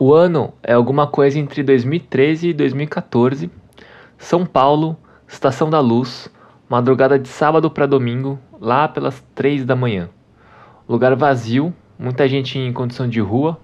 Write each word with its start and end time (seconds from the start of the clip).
O 0.00 0.14
ano 0.14 0.54
é 0.62 0.74
alguma 0.74 1.08
coisa 1.08 1.40
entre 1.40 1.60
2013 1.60 2.50
e 2.50 2.54
2014. 2.54 3.50
São 4.16 4.46
Paulo, 4.46 4.96
Estação 5.26 5.68
da 5.68 5.80
Luz, 5.80 6.32
madrugada 6.68 7.18
de 7.18 7.26
sábado 7.26 7.68
para 7.68 7.84
domingo, 7.84 8.38
lá 8.60 8.86
pelas 8.86 9.20
3 9.34 9.64
da 9.64 9.74
manhã. 9.74 10.08
Lugar 10.88 11.16
vazio, 11.16 11.74
muita 11.98 12.28
gente 12.28 12.60
em 12.60 12.72
condição 12.72 13.08
de 13.08 13.18
rua, 13.18 13.58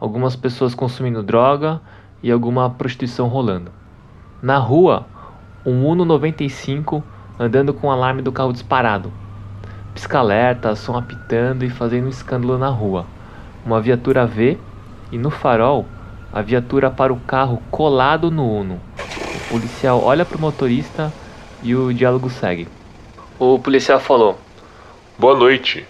algumas 0.00 0.34
pessoas 0.34 0.74
consumindo 0.74 1.22
droga 1.22 1.82
e 2.22 2.32
alguma 2.32 2.70
prostituição 2.70 3.28
rolando. 3.28 3.70
Na 4.40 4.56
rua, 4.56 5.04
um 5.66 5.86
Uno 5.86 6.06
95 6.06 7.04
andando 7.38 7.74
com 7.74 7.88
o 7.88 7.90
alarme 7.90 8.22
do 8.22 8.32
carro 8.32 8.54
disparado. 8.54 9.12
Pisca-alerta, 9.92 10.74
som 10.76 10.96
apitando 10.96 11.62
e 11.62 11.68
fazendo 11.68 12.06
um 12.06 12.08
escândalo 12.08 12.56
na 12.56 12.70
rua. 12.70 13.04
Uma 13.66 13.82
viatura 13.82 14.26
vê 14.26 14.56
e 15.14 15.18
no 15.18 15.30
farol 15.30 15.86
a 16.32 16.42
viatura 16.42 16.90
para 16.90 17.12
o 17.12 17.20
carro 17.20 17.62
colado 17.70 18.32
no 18.32 18.50
Uno. 18.50 18.80
O 19.32 19.52
policial 19.52 20.02
olha 20.02 20.24
para 20.24 20.36
o 20.36 20.40
motorista 20.40 21.12
e 21.62 21.72
o 21.76 21.94
diálogo 21.94 22.28
segue. 22.28 22.66
O 23.38 23.56
policial 23.60 24.00
falou: 24.00 24.36
Boa 25.16 25.36
noite. 25.38 25.86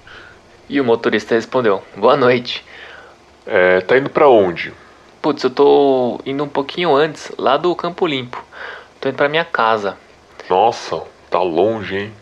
E 0.69 0.79
o 0.79 0.85
motorista 0.85 1.35
respondeu: 1.35 1.83
Boa 1.97 2.19
noite. 2.19 2.63
É, 3.47 3.81
tá 3.81 3.97
indo 3.97 4.11
pra 4.11 4.29
onde? 4.29 4.75
Putz, 5.23 5.43
eu 5.43 5.51
tô 5.51 6.21
indo 6.27 6.45
um 6.45 6.49
pouquinho 6.49 6.95
antes, 6.95 7.33
lá 7.39 7.57
do 7.57 7.75
Campo 7.75 8.07
Limpo. 8.07 8.45
Tô 9.01 9.09
indo 9.09 9.17
pra 9.17 9.29
minha 9.29 9.45
casa. 9.45 9.97
Nossa, 10.51 11.03
tá 11.31 11.41
longe, 11.41 11.97
hein? 11.97 12.13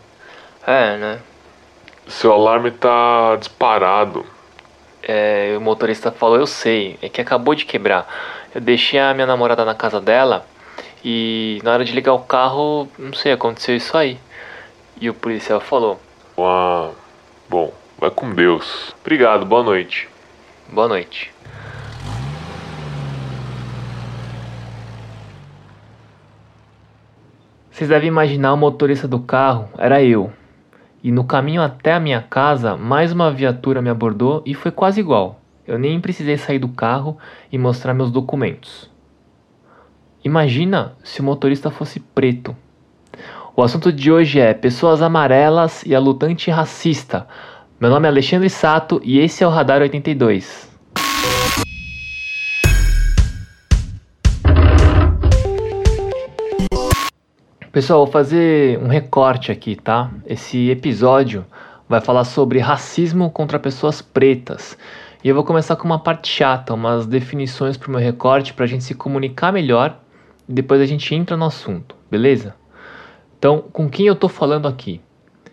É, 0.65 0.97
né? 0.97 1.19
Seu 2.07 2.31
alarme 2.31 2.71
tá 2.71 3.35
disparado. 3.37 4.25
É, 5.03 5.53
o 5.57 5.61
motorista 5.61 6.11
falou: 6.11 6.37
Eu 6.37 6.47
sei, 6.47 6.97
é 7.01 7.09
que 7.09 7.21
acabou 7.21 7.53
de 7.53 7.65
quebrar. 7.65 8.07
Eu 8.55 8.61
deixei 8.61 8.99
a 8.99 9.13
minha 9.13 9.27
namorada 9.27 9.65
na 9.65 9.75
casa 9.75 9.99
dela 9.99 10.45
e 11.03 11.59
na 11.63 11.73
hora 11.73 11.83
de 11.83 11.91
ligar 11.91 12.13
o 12.13 12.19
carro, 12.19 12.87
não 12.97 13.13
sei, 13.13 13.33
aconteceu 13.33 13.75
isso 13.75 13.97
aí. 13.97 14.17
E 14.99 15.09
o 15.09 15.13
policial 15.13 15.59
falou: 15.59 15.99
Ah, 16.37 16.91
bom, 17.49 17.73
vai 17.99 18.09
com 18.09 18.33
Deus. 18.33 18.95
Obrigado, 19.01 19.45
boa 19.45 19.63
noite. 19.63 20.07
Boa 20.69 20.87
noite. 20.87 21.33
Vocês 27.69 27.89
devem 27.89 28.07
imaginar 28.07 28.53
o 28.53 28.57
motorista 28.57 29.07
do 29.07 29.19
carro 29.19 29.67
era 29.77 30.01
eu. 30.01 30.31
E 31.03 31.11
no 31.11 31.25
caminho 31.25 31.61
até 31.61 31.91
a 31.91 31.99
minha 31.99 32.21
casa, 32.21 32.77
mais 32.77 33.11
uma 33.11 33.29
viatura 33.29 33.81
me 33.81 33.89
abordou 33.89 34.41
e 34.45 34.53
foi 34.53 34.71
quase 34.71 35.01
igual. 35.01 35.41
Eu 35.67 35.77
nem 35.77 35.99
precisei 35.99 36.37
sair 36.37 36.59
do 36.59 36.69
carro 36.69 37.17
e 37.51 37.57
mostrar 37.57 37.93
meus 37.93 38.09
documentos. 38.09 38.89
Imagina 40.23 40.93
se 41.03 41.19
o 41.19 41.23
motorista 41.25 41.69
fosse 41.69 41.99
preto. 41.99 42.55
O 43.53 43.61
assunto 43.61 43.91
de 43.91 44.09
hoje 44.09 44.39
é 44.39 44.53
pessoas 44.53 45.01
amarelas 45.01 45.83
e 45.85 45.93
a 45.93 45.99
lutante 45.99 46.49
racista. 46.49 47.27
Meu 47.77 47.89
nome 47.89 48.07
é 48.07 48.09
Alexandre 48.09 48.49
Sato 48.49 49.01
e 49.03 49.19
esse 49.19 49.43
é 49.43 49.47
o 49.47 49.49
Radar 49.49 49.81
82. 49.81 50.72
Pessoal, 57.73 58.05
vou 58.05 58.13
fazer 58.13 58.77
um 58.83 58.87
recorte 58.87 59.51
aqui, 59.51 59.75
tá? 59.75 60.11
Esse 60.27 60.69
episódio 60.69 61.43
vai 61.89 61.99
falar 61.99 62.23
sobre 62.23 62.59
racismo 62.59 63.31
contra 63.31 63.57
pessoas 63.57 63.99
pretas. 63.99 64.77
E 65.23 65.27
eu 65.27 65.33
vou 65.33 65.43
começar 65.43 65.75
com 65.75 65.85
uma 65.85 65.97
parte 65.97 66.27
chata, 66.27 66.75
umas 66.75 67.07
definições 67.07 67.75
para 67.75 67.87
o 67.87 67.91
meu 67.91 67.99
recorte 67.99 68.53
para 68.53 68.65
a 68.65 68.67
gente 68.67 68.83
se 68.83 68.93
comunicar 68.93 69.51
melhor 69.51 69.99
e 70.47 70.53
depois 70.53 70.81
a 70.81 70.85
gente 70.85 71.15
entra 71.15 71.35
no 71.35 71.45
assunto, 71.45 71.95
beleza? 72.11 72.53
Então, 73.39 73.63
com 73.73 73.89
quem 73.89 74.05
eu 74.05 74.13
estou 74.13 74.29
falando 74.29 74.67
aqui? 74.67 75.01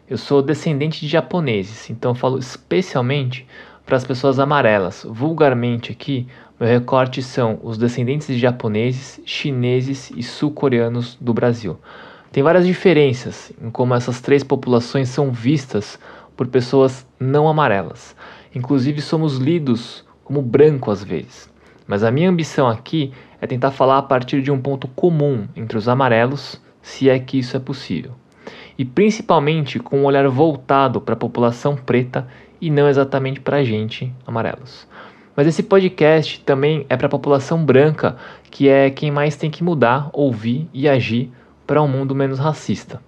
Eu 0.06 0.18
sou 0.18 0.42
descendente 0.42 1.00
de 1.00 1.08
japoneses, 1.08 1.88
então 1.88 2.10
eu 2.10 2.14
falo 2.14 2.38
especialmente 2.38 3.46
para 3.86 3.96
as 3.96 4.04
pessoas 4.04 4.38
amarelas. 4.38 5.06
Vulgarmente 5.08 5.90
aqui, 5.90 6.28
meu 6.60 6.68
recorte 6.68 7.22
são 7.22 7.58
os 7.62 7.78
descendentes 7.78 8.26
de 8.26 8.38
japoneses, 8.38 9.22
chineses 9.24 10.12
e 10.14 10.22
sul-coreanos 10.22 11.16
do 11.18 11.32
Brasil. 11.32 11.78
Tem 12.32 12.44
várias 12.44 12.64
diferenças 12.64 13.52
em 13.60 13.70
como 13.70 13.92
essas 13.92 14.20
três 14.20 14.44
populações 14.44 15.08
são 15.08 15.32
vistas 15.32 15.98
por 16.36 16.46
pessoas 16.46 17.04
não 17.18 17.48
amarelas. 17.48 18.14
Inclusive, 18.54 19.00
somos 19.00 19.36
lidos 19.36 20.04
como 20.22 20.40
branco 20.40 20.92
às 20.92 21.02
vezes. 21.02 21.50
Mas 21.88 22.04
a 22.04 22.10
minha 22.10 22.30
ambição 22.30 22.68
aqui 22.68 23.12
é 23.40 23.48
tentar 23.48 23.72
falar 23.72 23.98
a 23.98 24.02
partir 24.02 24.42
de 24.42 24.50
um 24.52 24.60
ponto 24.60 24.86
comum 24.86 25.48
entre 25.56 25.76
os 25.76 25.88
amarelos, 25.88 26.60
se 26.80 27.10
é 27.10 27.18
que 27.18 27.36
isso 27.36 27.56
é 27.56 27.60
possível. 27.60 28.12
E 28.78 28.84
principalmente 28.84 29.80
com 29.80 29.98
um 29.98 30.04
olhar 30.04 30.28
voltado 30.28 31.00
para 31.00 31.14
a 31.14 31.18
população 31.18 31.74
preta 31.74 32.28
e 32.60 32.70
não 32.70 32.88
exatamente 32.88 33.40
para 33.40 33.56
a 33.56 33.64
gente, 33.64 34.14
amarelos. 34.24 34.86
Mas 35.34 35.48
esse 35.48 35.64
podcast 35.64 36.40
também 36.44 36.86
é 36.88 36.96
para 36.96 37.08
a 37.08 37.10
população 37.10 37.64
branca, 37.64 38.16
que 38.52 38.68
é 38.68 38.88
quem 38.88 39.10
mais 39.10 39.34
tem 39.34 39.50
que 39.50 39.64
mudar, 39.64 40.10
ouvir 40.12 40.68
e 40.72 40.88
agir 40.88 41.32
para 41.70 41.80
um 41.80 41.86
mundo 41.86 42.16
menos 42.16 42.40
racista. 42.40 43.00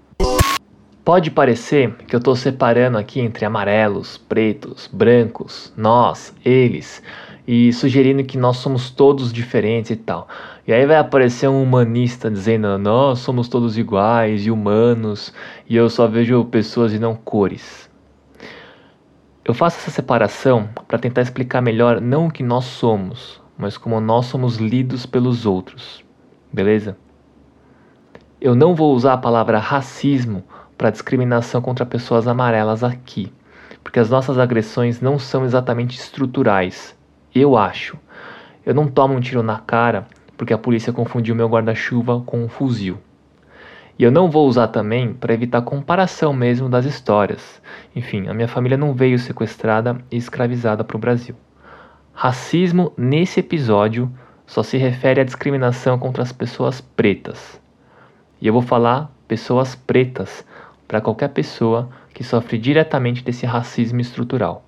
Pode 1.04 1.32
parecer 1.32 1.96
que 2.06 2.14
eu 2.14 2.18
estou 2.18 2.36
separando 2.36 2.96
aqui 2.96 3.18
entre 3.18 3.44
amarelos, 3.44 4.16
pretos, 4.16 4.88
brancos, 4.92 5.74
nós, 5.76 6.32
eles, 6.44 7.02
e 7.44 7.72
sugerindo 7.72 8.22
que 8.22 8.38
nós 8.38 8.58
somos 8.58 8.88
todos 8.88 9.32
diferentes 9.32 9.90
e 9.90 9.96
tal. 9.96 10.28
E 10.64 10.72
aí 10.72 10.86
vai 10.86 10.96
aparecer 10.96 11.48
um 11.48 11.60
humanista 11.60 12.30
dizendo 12.30 12.78
nós 12.78 13.18
somos 13.18 13.48
todos 13.48 13.76
iguais 13.76 14.46
e 14.46 14.50
humanos 14.52 15.34
e 15.68 15.74
eu 15.74 15.90
só 15.90 16.06
vejo 16.06 16.44
pessoas 16.44 16.94
e 16.94 17.00
não 17.00 17.16
cores. 17.16 17.90
Eu 19.44 19.54
faço 19.54 19.78
essa 19.78 19.90
separação 19.90 20.68
para 20.86 21.00
tentar 21.00 21.22
explicar 21.22 21.60
melhor 21.60 22.00
não 22.00 22.28
o 22.28 22.30
que 22.30 22.44
nós 22.44 22.66
somos, 22.66 23.42
mas 23.58 23.76
como 23.76 24.00
nós 24.00 24.26
somos 24.26 24.58
lidos 24.58 25.04
pelos 25.04 25.46
outros. 25.46 26.04
Beleza? 26.52 26.96
Eu 28.44 28.56
não 28.56 28.74
vou 28.74 28.92
usar 28.92 29.12
a 29.12 29.18
palavra 29.18 29.60
racismo 29.60 30.42
para 30.76 30.90
discriminação 30.90 31.62
contra 31.62 31.86
pessoas 31.86 32.26
amarelas 32.26 32.82
aqui, 32.82 33.32
porque 33.84 34.00
as 34.00 34.10
nossas 34.10 34.36
agressões 34.36 35.00
não 35.00 35.16
são 35.16 35.44
exatamente 35.44 35.96
estruturais. 35.96 36.92
Eu 37.32 37.56
acho. 37.56 37.96
Eu 38.66 38.74
não 38.74 38.88
tomo 38.88 39.14
um 39.14 39.20
tiro 39.20 39.44
na 39.44 39.60
cara 39.60 40.08
porque 40.36 40.52
a 40.52 40.58
polícia 40.58 40.92
confundiu 40.92 41.36
meu 41.36 41.48
guarda-chuva 41.48 42.20
com 42.26 42.42
um 42.42 42.48
fuzil. 42.48 42.98
E 43.96 44.02
eu 44.02 44.10
não 44.10 44.28
vou 44.28 44.48
usar 44.48 44.66
também 44.66 45.14
para 45.14 45.32
evitar 45.32 45.62
comparação 45.62 46.32
mesmo 46.32 46.68
das 46.68 46.84
histórias. 46.84 47.62
Enfim, 47.94 48.26
a 48.26 48.34
minha 48.34 48.48
família 48.48 48.76
não 48.76 48.92
veio 48.92 49.20
sequestrada 49.20 49.98
e 50.10 50.16
escravizada 50.16 50.82
para 50.82 50.96
o 50.96 51.00
Brasil. 51.00 51.36
Racismo 52.12 52.92
nesse 52.96 53.38
episódio 53.38 54.10
só 54.44 54.64
se 54.64 54.76
refere 54.76 55.20
à 55.20 55.24
discriminação 55.24 55.96
contra 55.96 56.24
as 56.24 56.32
pessoas 56.32 56.80
pretas. 56.80 57.61
E 58.42 58.46
eu 58.48 58.52
vou 58.52 58.60
falar 58.60 59.08
pessoas 59.28 59.76
pretas 59.76 60.44
para 60.88 61.00
qualquer 61.00 61.28
pessoa 61.28 61.88
que 62.12 62.24
sofre 62.24 62.58
diretamente 62.58 63.22
desse 63.22 63.46
racismo 63.46 64.00
estrutural. 64.00 64.64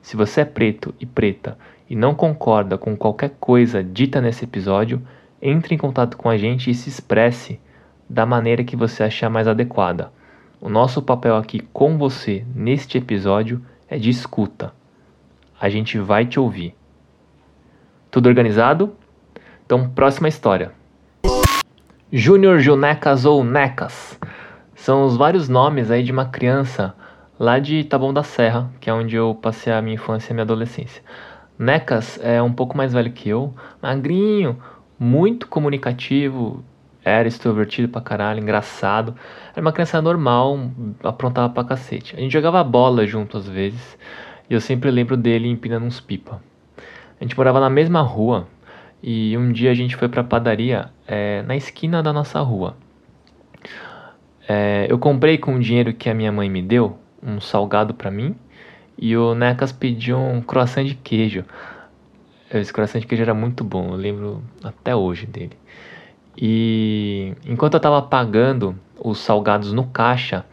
Se 0.00 0.16
você 0.16 0.40
é 0.40 0.44
preto 0.46 0.94
e 0.98 1.04
preta 1.04 1.58
e 1.90 1.94
não 1.94 2.14
concorda 2.14 2.78
com 2.78 2.96
qualquer 2.96 3.32
coisa 3.38 3.84
dita 3.84 4.18
nesse 4.22 4.44
episódio, 4.44 5.06
entre 5.42 5.74
em 5.74 5.78
contato 5.78 6.16
com 6.16 6.30
a 6.30 6.38
gente 6.38 6.70
e 6.70 6.74
se 6.74 6.88
expresse 6.88 7.60
da 8.08 8.24
maneira 8.24 8.64
que 8.64 8.74
você 8.74 9.02
achar 9.02 9.28
mais 9.28 9.46
adequada. 9.46 10.10
O 10.58 10.70
nosso 10.70 11.02
papel 11.02 11.36
aqui 11.36 11.60
com 11.70 11.98
você 11.98 12.46
neste 12.54 12.96
episódio 12.96 13.62
é 13.90 13.98
de 13.98 14.08
escuta. 14.08 14.72
A 15.60 15.68
gente 15.68 15.98
vai 15.98 16.24
te 16.24 16.40
ouvir. 16.40 16.74
Tudo 18.10 18.26
organizado? 18.26 18.96
Então, 19.66 19.86
próxima 19.90 20.28
história. 20.28 20.77
Júnior 22.10 22.58
Junecas 22.58 23.26
ou 23.26 23.44
Necas. 23.44 24.18
São 24.74 25.04
os 25.04 25.14
vários 25.14 25.46
nomes 25.46 25.90
aí 25.90 26.02
de 26.02 26.10
uma 26.10 26.24
criança 26.24 26.94
lá 27.38 27.58
de 27.58 27.84
Taboão 27.84 28.14
da 28.14 28.22
Serra, 28.22 28.70
que 28.80 28.88
é 28.88 28.94
onde 28.94 29.14
eu 29.14 29.34
passei 29.34 29.70
a 29.70 29.82
minha 29.82 29.96
infância 29.96 30.30
e 30.30 30.32
a 30.32 30.34
minha 30.34 30.44
adolescência. 30.44 31.02
Necas 31.58 32.18
é 32.22 32.40
um 32.40 32.50
pouco 32.50 32.74
mais 32.74 32.94
velho 32.94 33.12
que 33.12 33.28
eu, 33.28 33.52
magrinho, 33.82 34.58
muito 34.98 35.46
comunicativo, 35.48 36.64
era 37.04 37.28
extrovertido 37.28 37.90
pra 37.90 38.00
caralho, 38.00 38.40
engraçado. 38.40 39.14
Era 39.52 39.60
uma 39.60 39.72
criança 39.72 40.00
normal, 40.00 40.58
aprontava 41.04 41.52
pra 41.52 41.62
cacete. 41.62 42.16
A 42.16 42.20
gente 42.20 42.32
jogava 42.32 42.64
bola 42.64 43.06
junto 43.06 43.36
às 43.36 43.46
vezes, 43.46 43.98
e 44.48 44.54
eu 44.54 44.62
sempre 44.62 44.90
lembro 44.90 45.14
dele 45.14 45.46
empinando 45.46 45.84
uns 45.84 46.00
pipa. 46.00 46.40
A 47.20 47.22
gente 47.22 47.36
morava 47.36 47.60
na 47.60 47.68
mesma 47.68 48.00
rua, 48.00 48.46
e 49.02 49.36
um 49.36 49.52
dia 49.52 49.70
a 49.70 49.74
gente 49.74 49.96
foi 49.96 50.08
pra 50.08 50.24
padaria 50.24 50.90
é, 51.06 51.42
na 51.42 51.56
esquina 51.56 52.02
da 52.02 52.12
nossa 52.12 52.40
rua. 52.40 52.76
É, 54.48 54.86
eu 54.88 54.98
comprei 54.98 55.38
com 55.38 55.56
o 55.56 55.60
dinheiro 55.60 55.92
que 55.92 56.08
a 56.08 56.14
minha 56.14 56.32
mãe 56.32 56.48
me 56.48 56.62
deu, 56.62 56.98
um 57.22 57.40
salgado 57.40 57.94
para 57.94 58.10
mim, 58.10 58.34
e 58.96 59.16
o 59.16 59.34
Necas 59.34 59.72
pediu 59.72 60.18
um 60.18 60.40
croissant 60.40 60.84
de 60.84 60.94
queijo. 60.94 61.44
Esse 62.52 62.72
croissant 62.72 63.00
de 63.00 63.06
queijo 63.06 63.22
era 63.22 63.34
muito 63.34 63.62
bom, 63.62 63.90
eu 63.90 63.96
lembro 63.96 64.42
até 64.64 64.96
hoje 64.96 65.26
dele. 65.26 65.56
E 66.36 67.34
enquanto 67.44 67.74
eu 67.74 67.80
tava 67.80 68.00
pagando 68.00 68.78
os 68.98 69.18
salgados 69.18 69.72
no 69.72 69.86
caixa, 69.86 70.44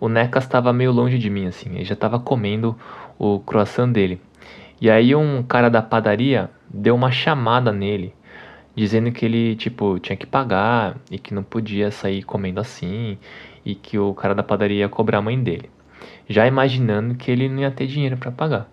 o 0.00 0.08
Necas 0.08 0.44
estava 0.44 0.72
meio 0.72 0.90
longe 0.90 1.18
de 1.18 1.30
mim, 1.30 1.46
assim. 1.46 1.74
Ele 1.74 1.84
já 1.84 1.94
estava 1.94 2.18
comendo 2.18 2.76
o 3.18 3.40
croissant 3.40 3.92
dele. 3.92 4.20
E 4.84 4.90
aí 4.90 5.14
um 5.14 5.42
cara 5.42 5.70
da 5.70 5.80
padaria 5.80 6.50
deu 6.68 6.94
uma 6.94 7.10
chamada 7.10 7.72
nele, 7.72 8.14
dizendo 8.76 9.10
que 9.10 9.24
ele, 9.24 9.56
tipo, 9.56 9.98
tinha 9.98 10.14
que 10.14 10.26
pagar 10.26 10.98
e 11.10 11.18
que 11.18 11.32
não 11.32 11.42
podia 11.42 11.90
sair 11.90 12.22
comendo 12.22 12.60
assim 12.60 13.16
e 13.64 13.74
que 13.74 13.98
o 13.98 14.12
cara 14.12 14.34
da 14.34 14.42
padaria 14.42 14.80
ia 14.80 14.88
cobrar 14.90 15.20
a 15.20 15.22
mãe 15.22 15.42
dele. 15.42 15.70
Já 16.28 16.46
imaginando 16.46 17.14
que 17.14 17.30
ele 17.30 17.48
não 17.48 17.60
ia 17.60 17.70
ter 17.70 17.86
dinheiro 17.86 18.18
para 18.18 18.30
pagar. 18.30 18.68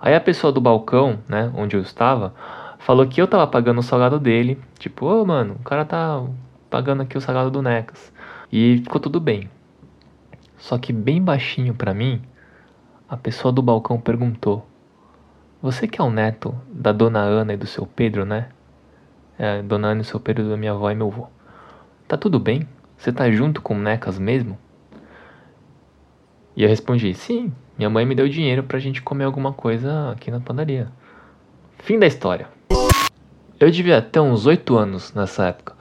Aí 0.00 0.14
a 0.14 0.20
pessoa 0.20 0.50
do 0.50 0.62
balcão, 0.62 1.18
né, 1.28 1.52
onde 1.54 1.76
eu 1.76 1.82
estava, 1.82 2.34
falou 2.78 3.06
que 3.06 3.20
eu 3.20 3.28
tava 3.28 3.46
pagando 3.46 3.80
o 3.80 3.82
salgado 3.82 4.18
dele. 4.18 4.58
Tipo, 4.78 5.04
ô 5.04 5.20
oh, 5.20 5.26
mano, 5.26 5.56
o 5.60 5.62
cara 5.62 5.84
tá 5.84 6.24
pagando 6.70 7.02
aqui 7.02 7.18
o 7.18 7.20
salgado 7.20 7.50
do 7.50 7.60
Necas. 7.60 8.10
E 8.50 8.78
ficou 8.78 8.98
tudo 8.98 9.20
bem. 9.20 9.50
Só 10.56 10.78
que 10.78 10.90
bem 10.90 11.22
baixinho 11.22 11.74
para 11.74 11.92
mim, 11.92 12.22
a 13.06 13.14
pessoa 13.18 13.52
do 13.52 13.60
balcão 13.60 14.00
perguntou: 14.00 14.66
Você 15.64 15.88
que 15.88 15.98
é 15.98 16.04
o 16.04 16.10
neto 16.10 16.54
da 16.70 16.92
dona 16.92 17.20
Ana 17.20 17.54
e 17.54 17.56
do 17.56 17.66
seu 17.66 17.86
Pedro, 17.86 18.26
né? 18.26 18.48
É, 19.38 19.62
dona 19.62 19.88
Ana 19.88 20.02
e 20.02 20.04
seu 20.04 20.20
Pedro 20.20 20.46
da 20.46 20.58
minha 20.58 20.72
avó 20.72 20.90
e 20.90 20.94
meu 20.94 21.06
avô. 21.06 21.26
Tá 22.06 22.18
tudo 22.18 22.38
bem? 22.38 22.68
Você 22.98 23.10
tá 23.10 23.30
junto 23.30 23.62
com 23.62 23.74
Necas 23.74 24.18
mesmo? 24.18 24.58
E 26.54 26.62
eu 26.62 26.68
respondi: 26.68 27.14
Sim, 27.14 27.50
minha 27.78 27.88
mãe 27.88 28.04
me 28.04 28.14
deu 28.14 28.28
dinheiro 28.28 28.62
pra 28.62 28.78
gente 28.78 29.00
comer 29.00 29.24
alguma 29.24 29.54
coisa 29.54 30.10
aqui 30.10 30.30
na 30.30 30.38
padaria. 30.38 30.92
Fim 31.78 31.98
da 31.98 32.06
história. 32.06 32.46
Eu 33.58 33.70
devia 33.70 34.02
ter 34.02 34.20
uns 34.20 34.44
8 34.44 34.76
anos 34.76 35.14
nessa 35.14 35.46
época. 35.46 35.74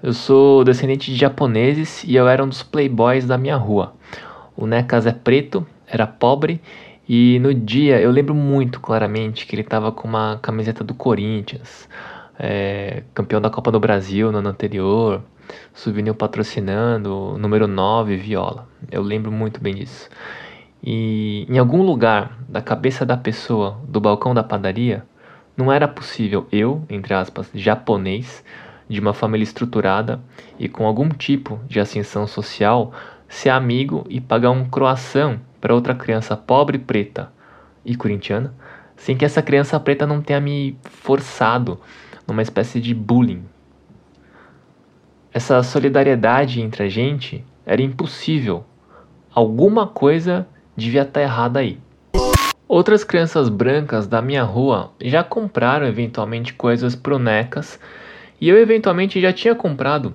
Eu 0.00 0.12
sou 0.12 0.62
descendente 0.62 1.10
de 1.10 1.18
japoneses 1.18 2.04
e 2.04 2.14
eu 2.14 2.28
era 2.28 2.44
um 2.44 2.48
dos 2.48 2.62
playboys 2.62 3.26
da 3.26 3.36
minha 3.36 3.56
rua. 3.56 3.94
O 4.56 4.64
Nekas 4.64 5.08
é 5.08 5.12
preto, 5.12 5.66
era 5.88 6.06
pobre 6.06 6.62
e 7.08 7.38
no 7.38 7.52
dia 7.52 8.00
eu 8.00 8.10
lembro 8.10 8.34
muito 8.34 8.80
claramente 8.80 9.46
que 9.46 9.54
ele 9.54 9.62
estava 9.62 9.92
com 9.92 10.08
uma 10.08 10.38
camiseta 10.40 10.82
do 10.82 10.94
Corinthians, 10.94 11.88
é, 12.38 13.02
campeão 13.12 13.40
da 13.40 13.50
Copa 13.50 13.70
do 13.70 13.78
Brasil 13.78 14.32
no 14.32 14.38
ano 14.38 14.48
anterior, 14.48 15.22
souvenir 15.72 16.14
patrocinando, 16.14 17.36
número 17.38 17.66
9, 17.66 18.16
viola. 18.16 18.66
Eu 18.90 19.02
lembro 19.02 19.30
muito 19.30 19.60
bem 19.60 19.74
disso. 19.74 20.08
E 20.82 21.46
em 21.48 21.58
algum 21.58 21.82
lugar 21.82 22.38
da 22.48 22.60
cabeça 22.60 23.04
da 23.06 23.16
pessoa 23.16 23.78
do 23.86 24.00
balcão 24.00 24.34
da 24.34 24.42
padaria 24.42 25.04
não 25.56 25.70
era 25.70 25.86
possível 25.86 26.46
eu, 26.50 26.84
entre 26.88 27.14
aspas, 27.14 27.50
japonês, 27.54 28.44
de 28.88 29.00
uma 29.00 29.14
família 29.14 29.44
estruturada 29.44 30.20
e 30.58 30.68
com 30.68 30.86
algum 30.86 31.08
tipo 31.08 31.58
de 31.66 31.80
ascensão 31.80 32.26
social, 32.26 32.92
ser 33.28 33.50
amigo 33.50 34.04
e 34.08 34.20
pagar 34.20 34.50
um 34.50 34.68
croissant 34.68 35.38
para 35.64 35.74
outra 35.74 35.94
criança 35.94 36.36
pobre, 36.36 36.76
preta 36.76 37.32
e 37.82 37.96
corintiana, 37.96 38.52
sem 38.96 39.16
que 39.16 39.24
essa 39.24 39.40
criança 39.40 39.80
preta 39.80 40.06
não 40.06 40.20
tenha 40.20 40.38
me 40.38 40.76
forçado 40.82 41.80
numa 42.28 42.42
espécie 42.42 42.78
de 42.78 42.92
bullying. 42.92 43.42
Essa 45.32 45.62
solidariedade 45.62 46.60
entre 46.60 46.82
a 46.82 46.88
gente 46.90 47.42
era 47.64 47.80
impossível. 47.80 48.62
Alguma 49.34 49.86
coisa 49.86 50.46
devia 50.76 51.00
estar 51.00 51.22
errada 51.22 51.60
aí. 51.60 51.78
Outras 52.68 53.02
crianças 53.02 53.48
brancas 53.48 54.06
da 54.06 54.20
minha 54.20 54.42
rua 54.42 54.92
já 55.00 55.24
compraram 55.24 55.86
eventualmente 55.86 56.52
coisas 56.52 56.94
pro 56.94 57.18
Necas 57.18 57.80
e 58.38 58.50
eu 58.50 58.58
eventualmente 58.58 59.18
já 59.18 59.32
tinha 59.32 59.54
comprado 59.54 60.14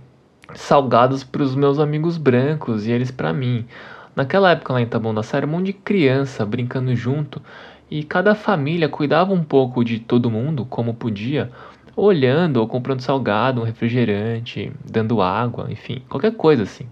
salgados 0.53 1.23
para 1.23 1.41
os 1.41 1.55
meus 1.55 1.79
amigos 1.79 2.19
brancos 2.19 2.85
e 2.85 2.91
eles 2.91 3.09
para 3.09 3.33
mim. 3.33 3.65
Naquela 4.15 4.51
época 4.51 4.73
lá 4.73 4.81
em 4.81 4.87
Taboão 4.87 5.13
da 5.13 5.23
Serra, 5.23 5.45
um 5.45 5.49
monte 5.49 5.67
de 5.67 5.73
criança 5.73 6.45
brincando 6.45 6.95
junto 6.95 7.41
e 7.89 8.03
cada 8.03 8.35
família 8.35 8.89
cuidava 8.89 9.33
um 9.33 9.43
pouco 9.43 9.83
de 9.83 9.99
todo 9.99 10.29
mundo 10.29 10.65
como 10.65 10.93
podia, 10.93 11.51
olhando 11.95 12.57
ou 12.57 12.67
comprando 12.67 13.01
salgado, 13.01 13.61
um 13.61 13.63
refrigerante, 13.63 14.71
dando 14.89 15.21
água, 15.21 15.67
enfim, 15.69 16.01
qualquer 16.07 16.35
coisa 16.35 16.63
assim. 16.63 16.87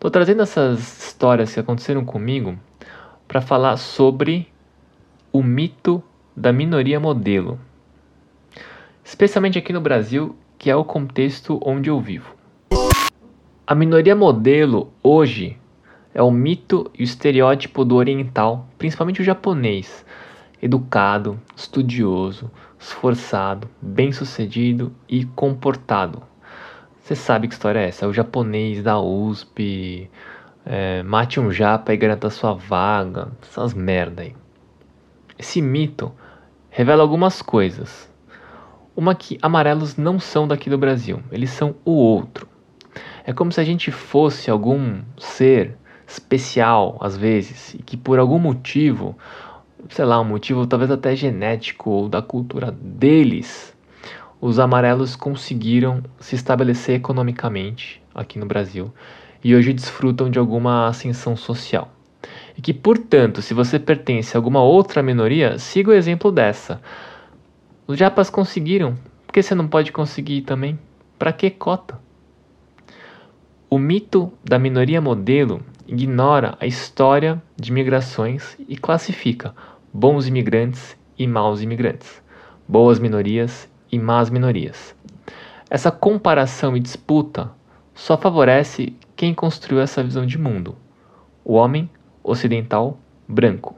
Tô 0.00 0.10
trazendo 0.10 0.42
essas 0.42 1.04
histórias 1.04 1.52
que 1.54 1.60
aconteceram 1.60 2.04
comigo 2.04 2.58
para 3.28 3.40
falar 3.40 3.76
sobre 3.76 4.48
o 5.32 5.42
mito 5.42 6.02
da 6.36 6.52
minoria 6.52 6.98
modelo, 6.98 7.60
especialmente 9.04 9.58
aqui 9.58 9.72
no 9.72 9.80
Brasil, 9.80 10.34
que 10.58 10.70
é 10.70 10.76
o 10.76 10.84
contexto 10.84 11.60
onde 11.64 11.88
eu 11.88 12.00
vivo. 12.00 12.34
A 13.66 13.74
minoria 13.74 14.16
modelo 14.16 14.92
hoje 15.02 15.56
é 16.14 16.22
o 16.22 16.30
mito 16.30 16.90
e 16.98 17.02
o 17.02 17.04
estereótipo 17.04 17.84
do 17.84 17.96
oriental, 17.96 18.68
principalmente 18.78 19.20
o 19.20 19.24
japonês, 19.24 20.04
educado, 20.60 21.40
estudioso, 21.56 22.50
esforçado, 22.78 23.68
bem-sucedido 23.80 24.92
e 25.08 25.24
comportado. 25.24 26.22
Você 27.00 27.14
sabe 27.14 27.48
que 27.48 27.54
história 27.54 27.80
é 27.80 27.88
essa? 27.88 28.04
É 28.04 28.08
o 28.08 28.12
japonês 28.12 28.82
da 28.82 29.00
USP, 29.00 30.10
é, 30.64 31.02
mate 31.02 31.40
um 31.40 31.50
japa 31.50 31.92
e 31.92 31.96
garanta 31.96 32.30
sua 32.30 32.52
vaga, 32.52 33.28
essas 33.42 33.74
merda 33.74 34.22
aí. 34.22 34.34
Esse 35.38 35.60
mito 35.60 36.12
revela 36.70 37.02
algumas 37.02 37.42
coisas. 37.42 38.10
Uma 38.94 39.14
que 39.14 39.38
amarelos 39.40 39.96
não 39.96 40.20
são 40.20 40.46
daqui 40.46 40.68
do 40.68 40.78
Brasil, 40.78 41.20
eles 41.32 41.50
são 41.50 41.74
o 41.84 41.92
outro. 41.92 42.46
É 43.24 43.32
como 43.32 43.50
se 43.50 43.60
a 43.60 43.64
gente 43.64 43.90
fosse 43.90 44.50
algum 44.50 45.00
ser 45.16 45.76
especial, 46.12 46.98
às 47.00 47.16
vezes, 47.16 47.74
e 47.74 47.78
que 47.78 47.96
por 47.96 48.18
algum 48.18 48.38
motivo, 48.38 49.16
sei 49.88 50.04
lá, 50.04 50.20
um 50.20 50.24
motivo 50.24 50.66
talvez 50.66 50.90
até 50.90 51.16
genético 51.16 51.90
ou 51.90 52.08
da 52.08 52.20
cultura 52.20 52.70
deles, 52.70 53.74
os 54.40 54.58
amarelos 54.58 55.16
conseguiram 55.16 56.02
se 56.20 56.34
estabelecer 56.34 56.96
economicamente 56.96 58.02
aqui 58.14 58.38
no 58.38 58.46
Brasil 58.46 58.92
e 59.42 59.54
hoje 59.54 59.72
desfrutam 59.72 60.30
de 60.30 60.38
alguma 60.38 60.86
ascensão 60.86 61.36
social. 61.36 61.90
E 62.56 62.60
que, 62.60 62.74
portanto, 62.74 63.40
se 63.40 63.54
você 63.54 63.78
pertence 63.78 64.36
a 64.36 64.38
alguma 64.38 64.62
outra 64.62 65.02
minoria, 65.02 65.58
siga 65.58 65.90
o 65.90 65.94
exemplo 65.94 66.30
dessa. 66.30 66.80
Os 67.86 67.98
japas 67.98 68.28
conseguiram, 68.28 68.96
por 69.26 69.32
que 69.32 69.42
você 69.42 69.54
não 69.54 69.66
pode 69.66 69.90
conseguir 69.90 70.42
também? 70.42 70.78
Para 71.18 71.32
que 71.32 71.50
cota? 71.50 71.98
O 73.70 73.78
mito 73.78 74.30
da 74.44 74.58
minoria 74.58 75.00
modelo 75.00 75.62
ignora 75.86 76.56
a 76.60 76.66
história 76.66 77.42
de 77.56 77.72
migrações 77.72 78.56
e 78.68 78.76
classifica 78.76 79.54
bons 79.92 80.26
imigrantes 80.26 80.96
e 81.18 81.26
maus 81.26 81.60
imigrantes, 81.60 82.22
boas 82.66 82.98
minorias 82.98 83.68
e 83.90 83.98
más 83.98 84.30
minorias. 84.30 84.94
Essa 85.68 85.90
comparação 85.90 86.76
e 86.76 86.80
disputa 86.80 87.50
só 87.94 88.16
favorece 88.16 88.96
quem 89.14 89.34
construiu 89.34 89.80
essa 89.80 90.02
visão 90.02 90.26
de 90.26 90.38
mundo: 90.38 90.76
o 91.44 91.54
homem 91.54 91.90
ocidental 92.22 92.98
branco. 93.28 93.76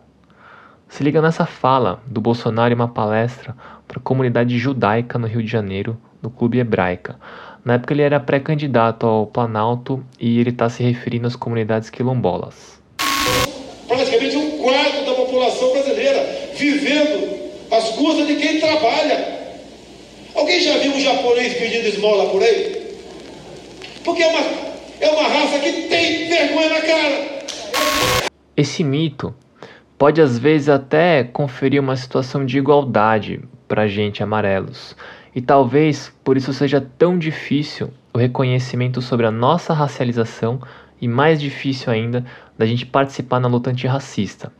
Se 0.89 1.03
liga 1.03 1.21
nessa 1.21 1.47
fala 1.47 2.03
do 2.07 2.21
Bolsonaro 2.21 2.73
em 2.73 2.77
uma 2.77 2.89
palestra 2.89 3.57
para 3.89 3.99
a 3.99 4.03
comunidade 4.03 4.59
judaica 4.59 5.19
no 5.19 5.27
Rio 5.27 5.43
de 5.43 5.51
Janeiro, 5.51 5.97
no 6.23 6.31
Clube 6.31 6.59
Hebraica. 6.59 7.19
Na 7.65 7.75
época 7.75 7.95
ele 7.95 8.03
era 8.03 8.21
pré-candidato 8.21 9.07
ao 9.07 9.27
Planalto 9.27 10.05
e 10.21 10.39
ele 10.39 10.51
está 10.51 10.69
se 10.69 10.83
referindo 10.83 11.27
às 11.27 11.35
comunidades 11.35 11.89
quilombolas. 11.89 12.79
Praticamente 13.89 14.37
um 14.37 14.59
quarto 14.59 15.05
da 15.07 15.15
população 15.15 15.73
brasileira 15.73 16.51
vivendo 16.55 17.27
às 17.71 17.89
custas 17.91 18.27
de 18.27 18.37
quem 18.37 18.61
trabalha. 18.61 19.45
Alguém 20.35 20.61
já 20.61 20.77
viu 20.79 20.93
um 20.93 21.01
japonês 21.01 21.55
pedindo 21.55 21.89
esmola 21.89 22.29
por 22.29 22.43
aí? 22.43 22.99
Porque 24.05 24.23
é 24.23 24.27
uma 24.27 24.41
é 25.01 25.09
uma 25.09 25.29
raça 25.29 25.59
que 25.59 25.73
tem 25.89 26.29
vergonha 26.29 26.69
na 26.69 26.81
cara. 26.83 27.45
Esse 28.55 28.85
mito 28.85 29.35
pode 29.97 30.21
às 30.21 30.39
vezes 30.39 30.69
até 30.69 31.25
conferir 31.25 31.81
uma 31.81 31.97
situação 31.97 32.45
de 32.45 32.59
igualdade 32.59 33.41
para 33.67 33.89
gente 33.89 34.23
amarelos. 34.23 34.95
E 35.35 35.43
talvez 35.43 36.13
por 36.23 36.37
isso 36.37 36.53
seja 36.53 36.81
tão 36.81 37.19
difícil 37.19 37.91
o 38.13 38.19
reconhecimento 38.19 39.03
sobre 39.03 39.27
a 39.27 39.31
nossa 39.31 39.75
racialização 39.75 40.61
e 41.01 41.09
mais 41.09 41.41
difícil 41.41 41.93
ainda 41.93 42.25
da 42.57 42.65
gente 42.65 42.87
participar 42.87 43.41
na 43.41 43.49
luta 43.49 43.71
antirracista. 43.71 44.53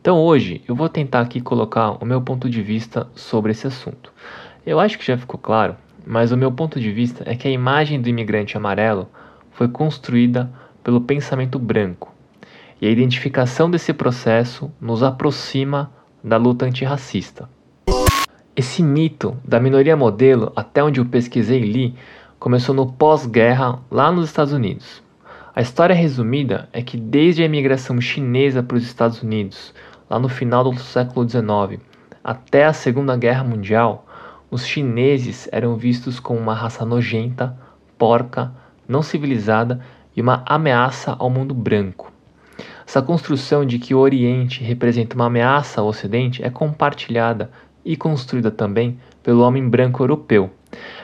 Então 0.00 0.18
hoje 0.18 0.62
eu 0.68 0.74
vou 0.74 0.88
tentar 0.88 1.20
aqui 1.20 1.40
colocar 1.40 1.92
o 2.02 2.04
meu 2.04 2.22
ponto 2.22 2.48
de 2.48 2.62
vista 2.62 3.08
sobre 3.14 3.52
esse 3.52 3.66
assunto. 3.66 4.12
Eu 4.64 4.78
acho 4.78 4.98
que 4.98 5.06
já 5.06 5.18
ficou 5.18 5.38
claro, 5.40 5.76
mas 6.06 6.30
o 6.30 6.36
meu 6.36 6.52
ponto 6.52 6.78
de 6.78 6.92
vista 6.92 7.24
é 7.26 7.34
que 7.34 7.48
a 7.48 7.50
imagem 7.50 8.00
do 8.00 8.08
imigrante 8.08 8.56
amarelo 8.56 9.08
foi 9.50 9.68
construída 9.68 10.52
pelo 10.82 11.00
pensamento 11.00 11.58
branco, 11.58 12.14
e 12.80 12.86
a 12.86 12.90
identificação 12.90 13.70
desse 13.70 13.92
processo 13.92 14.70
nos 14.80 15.02
aproxima 15.02 15.90
da 16.22 16.36
luta 16.36 16.66
antirracista. 16.66 17.48
Esse 18.56 18.84
mito 18.84 19.36
da 19.44 19.58
minoria 19.58 19.96
modelo, 19.96 20.52
até 20.54 20.80
onde 20.80 21.00
eu 21.00 21.06
pesquisei 21.06 21.60
e 21.60 21.72
li, 21.72 21.94
começou 22.38 22.72
no 22.72 22.92
pós-guerra 22.92 23.80
lá 23.90 24.12
nos 24.12 24.26
Estados 24.26 24.52
Unidos. 24.52 25.02
A 25.52 25.60
história 25.60 25.92
resumida 25.92 26.68
é 26.72 26.80
que 26.80 26.96
desde 26.96 27.42
a 27.42 27.46
imigração 27.46 28.00
chinesa 28.00 28.62
para 28.62 28.76
os 28.76 28.84
Estados 28.84 29.20
Unidos, 29.22 29.74
lá 30.08 30.20
no 30.20 30.28
final 30.28 30.62
do 30.62 30.78
século 30.78 31.28
XIX, 31.28 31.82
até 32.22 32.64
a 32.64 32.72
Segunda 32.72 33.16
Guerra 33.16 33.42
Mundial, 33.42 34.06
os 34.48 34.64
chineses 34.64 35.48
eram 35.50 35.74
vistos 35.74 36.20
como 36.20 36.38
uma 36.38 36.54
raça 36.54 36.84
nojenta, 36.84 37.58
porca, 37.98 38.52
não 38.86 39.02
civilizada 39.02 39.80
e 40.14 40.22
uma 40.22 40.44
ameaça 40.46 41.16
ao 41.18 41.28
mundo 41.28 41.52
branco. 41.54 42.12
Essa 42.86 43.02
construção 43.02 43.66
de 43.66 43.80
que 43.80 43.96
o 43.96 43.98
Oriente 43.98 44.62
representa 44.62 45.16
uma 45.16 45.26
ameaça 45.26 45.80
ao 45.80 45.88
Ocidente 45.88 46.40
é 46.40 46.50
compartilhada 46.50 47.50
e 47.84 47.96
construída 47.96 48.50
também 48.50 48.98
pelo 49.22 49.42
homem 49.42 49.68
branco 49.68 50.02
europeu. 50.02 50.50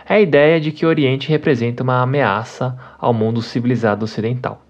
É 0.09 0.15
a 0.15 0.21
ideia 0.21 0.61
de 0.61 0.73
que 0.73 0.85
o 0.85 0.89
Oriente 0.89 1.29
representa 1.29 1.83
uma 1.83 2.03
ameaça 2.03 2.77
ao 2.99 3.13
mundo 3.13 3.41
civilizado 3.43 4.05
ocidental. 4.05 4.65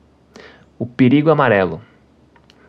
O 0.79 0.87
perigo 0.87 1.31
amarelo. 1.31 1.81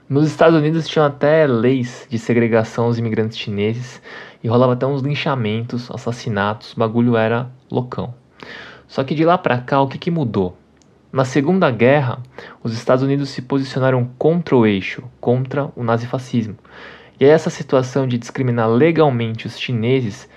Nos 0.07 0.27
Estados 0.27 0.59
Unidos 0.59 0.87
tinham 0.87 1.05
até 1.05 1.47
leis 1.47 2.05
de 2.09 2.19
segregação 2.19 2.85
aos 2.85 2.97
imigrantes 2.97 3.37
chineses 3.37 4.01
e 4.43 4.47
rolava 4.47 4.73
até 4.73 4.85
uns 4.85 5.01
linchamentos, 5.01 5.89
assassinatos, 5.91 6.73
o 6.73 6.79
bagulho 6.79 7.15
era 7.15 7.49
loucão. 7.69 8.13
Só 8.87 9.03
que 9.03 9.15
de 9.15 9.23
lá 9.23 9.37
para 9.37 9.57
cá, 9.59 9.81
o 9.81 9.87
que, 9.87 9.97
que 9.97 10.11
mudou? 10.11 10.57
Na 11.13 11.25
Segunda 11.25 11.69
Guerra, 11.69 12.19
os 12.63 12.73
Estados 12.73 13.03
Unidos 13.03 13.29
se 13.29 13.41
posicionaram 13.41 14.09
contra 14.17 14.55
o 14.55 14.65
eixo, 14.65 15.03
contra 15.19 15.69
o 15.75 15.83
nazifascismo. 15.83 16.57
E 17.21 17.25
essa 17.25 17.51
situação 17.51 18.07
de 18.07 18.17
discriminar 18.17 18.67
legalmente 18.67 19.45
os 19.45 19.59
chineses 19.59 20.27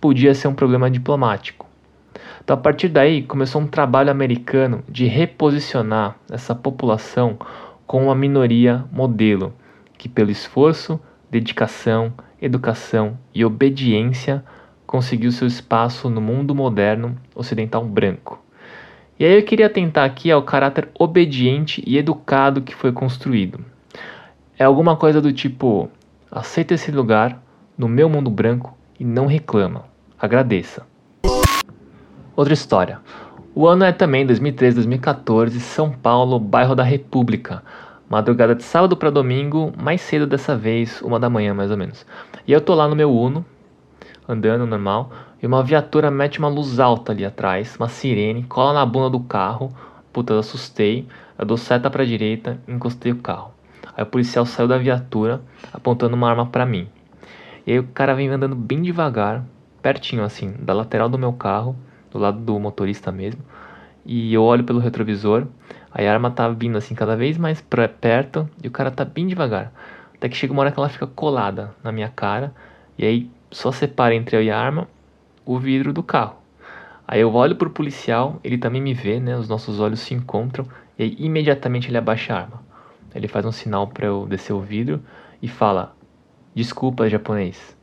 podia 0.00 0.34
ser 0.34 0.48
um 0.48 0.54
problema 0.54 0.90
diplomático. 0.90 1.68
Então, 2.42 2.54
a 2.54 2.56
partir 2.58 2.88
daí, 2.88 3.22
começou 3.22 3.60
um 3.60 3.66
trabalho 3.66 4.10
americano 4.10 4.82
de 4.88 5.04
reposicionar 5.04 6.16
essa 6.30 6.54
população 6.54 7.38
como 7.86 8.06
uma 8.06 8.14
minoria 8.14 8.82
modelo, 8.90 9.52
que 9.98 10.08
pelo 10.08 10.30
esforço, 10.30 10.98
dedicação, 11.30 12.14
educação 12.40 13.18
e 13.34 13.44
obediência 13.44 14.42
conseguiu 14.86 15.32
seu 15.32 15.46
espaço 15.46 16.08
no 16.08 16.22
mundo 16.22 16.54
moderno 16.54 17.14
ocidental 17.34 17.84
branco. 17.84 18.42
E 19.18 19.26
aí 19.26 19.36
eu 19.36 19.44
queria 19.44 19.66
atentar 19.66 20.06
aqui 20.06 20.30
ao 20.30 20.42
caráter 20.42 20.88
obediente 20.98 21.84
e 21.86 21.98
educado 21.98 22.62
que 22.62 22.74
foi 22.74 22.90
construído. 22.90 23.62
É 24.58 24.64
alguma 24.64 24.96
coisa 24.96 25.20
do 25.20 25.30
tipo: 25.30 25.90
aceita 26.34 26.72
esse 26.72 26.90
lugar 26.90 27.42
no 27.76 27.86
meu 27.86 28.08
mundo 28.08 28.30
branco 28.30 28.74
e 28.98 29.04
não 29.04 29.26
reclama. 29.26 29.84
Agradeça. 30.18 30.86
Outra 32.34 32.54
história. 32.54 33.00
O 33.54 33.68
ano 33.68 33.84
é 33.84 33.92
também 33.92 34.24
2013, 34.24 34.76
2014, 34.76 35.60
São 35.60 35.90
Paulo, 35.90 36.38
bairro 36.38 36.74
da 36.74 36.82
República. 36.82 37.62
Madrugada 38.08 38.54
de 38.54 38.62
sábado 38.62 38.96
para 38.96 39.10
domingo, 39.10 39.74
mais 39.80 40.00
cedo 40.00 40.26
dessa 40.26 40.56
vez, 40.56 41.02
uma 41.02 41.20
da 41.20 41.28
manhã 41.28 41.52
mais 41.52 41.70
ou 41.70 41.76
menos. 41.76 42.06
E 42.46 42.52
eu 42.52 42.62
tô 42.62 42.74
lá 42.74 42.88
no 42.88 42.96
meu 42.96 43.12
Uno, 43.14 43.44
andando 44.26 44.66
normal, 44.66 45.12
e 45.42 45.46
uma 45.46 45.62
viatura 45.62 46.10
mete 46.10 46.38
uma 46.38 46.48
luz 46.48 46.80
alta 46.80 47.12
ali 47.12 47.26
atrás, 47.26 47.76
uma 47.76 47.88
sirene, 47.88 48.44
cola 48.44 48.72
na 48.72 48.86
bunda 48.86 49.10
do 49.10 49.20
carro. 49.20 49.70
Puta, 50.10 50.32
eu 50.32 50.38
assustei. 50.38 51.06
Eu 51.38 51.44
dou 51.44 51.58
seta 51.58 51.90
pra 51.90 52.04
direita, 52.04 52.58
encostei 52.66 53.12
o 53.12 53.16
carro. 53.16 53.51
Aí 53.96 54.02
o 54.02 54.06
policial 54.06 54.46
saiu 54.46 54.68
da 54.68 54.78
viatura, 54.78 55.40
apontando 55.72 56.16
uma 56.16 56.28
arma 56.28 56.46
para 56.46 56.66
mim. 56.66 56.88
E 57.66 57.72
aí 57.72 57.78
o 57.78 57.84
cara 57.84 58.14
vem 58.14 58.28
andando 58.28 58.56
bem 58.56 58.82
devagar, 58.82 59.44
pertinho 59.80 60.24
assim, 60.24 60.54
da 60.58 60.72
lateral 60.72 61.08
do 61.08 61.18
meu 61.18 61.32
carro, 61.32 61.76
do 62.10 62.18
lado 62.18 62.38
do 62.38 62.58
motorista 62.58 63.12
mesmo. 63.12 63.40
E 64.04 64.34
eu 64.34 64.42
olho 64.42 64.64
pelo 64.64 64.80
retrovisor, 64.80 65.46
aí 65.92 66.08
a 66.08 66.12
arma 66.12 66.30
tá 66.30 66.48
vindo 66.48 66.76
assim 66.76 66.94
cada 66.94 67.16
vez 67.16 67.38
mais 67.38 67.60
pra 67.60 67.88
perto 67.88 68.48
e 68.62 68.68
o 68.68 68.70
cara 68.70 68.90
tá 68.90 69.04
bem 69.04 69.26
devagar. 69.26 69.72
Até 70.14 70.28
que 70.28 70.36
chega 70.36 70.52
uma 70.52 70.62
hora 70.62 70.72
que 70.72 70.78
ela 70.78 70.88
fica 70.88 71.06
colada 71.06 71.74
na 71.82 71.92
minha 71.92 72.08
cara, 72.08 72.54
e 72.98 73.04
aí 73.04 73.30
só 73.50 73.70
separa 73.70 74.14
entre 74.14 74.36
eu 74.36 74.42
e 74.42 74.50
a 74.50 74.58
arma 74.58 74.88
o 75.44 75.58
vidro 75.58 75.92
do 75.92 76.02
carro. 76.02 76.36
Aí 77.06 77.20
eu 77.20 77.34
olho 77.34 77.56
pro 77.56 77.70
policial, 77.70 78.40
ele 78.42 78.56
também 78.56 78.80
me 78.80 78.94
vê, 78.94 79.20
né? 79.20 79.36
Os 79.36 79.48
nossos 79.48 79.80
olhos 79.80 80.00
se 80.00 80.14
encontram 80.14 80.66
e 80.98 81.02
aí, 81.02 81.16
imediatamente 81.18 81.88
ele 81.88 81.98
abaixa 81.98 82.34
a 82.34 82.40
arma. 82.40 82.62
Ele 83.14 83.28
faz 83.28 83.44
um 83.44 83.52
sinal 83.52 83.86
para 83.86 84.06
eu 84.06 84.26
descer 84.26 84.52
o 84.52 84.60
vidro 84.60 85.02
e 85.40 85.48
fala: 85.48 85.94
"Desculpa, 86.54 87.08
japonês". 87.08 87.76